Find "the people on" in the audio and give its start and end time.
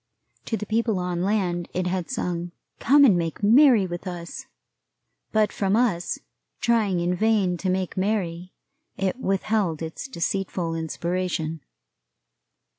0.57-1.21